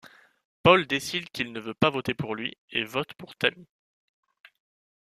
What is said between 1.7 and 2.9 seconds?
pas voter pour lui, et